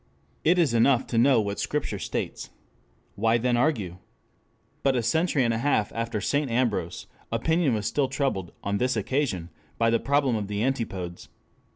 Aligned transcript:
It 0.43 0.57
is 0.57 0.73
enough 0.73 1.05
to 1.13 1.19
know 1.19 1.39
what 1.39 1.59
Scripture 1.59 1.99
states. 1.99 2.49
Why 3.13 3.37
then 3.37 3.55
argue? 3.55 3.99
But 4.81 4.95
a 4.95 5.03
century 5.03 5.43
and 5.43 5.53
a 5.53 5.59
half 5.59 5.91
after 5.93 6.19
St. 6.19 6.49
Ambrose, 6.49 7.05
opinion 7.31 7.75
was 7.75 7.85
still 7.85 8.07
troubled, 8.07 8.51
on 8.63 8.79
this 8.79 8.97
occasion 8.97 9.51
by 9.77 9.91
the 9.91 9.99
problem 9.99 10.35
of 10.35 10.47
the 10.47 10.63
antipodes. 10.63 11.29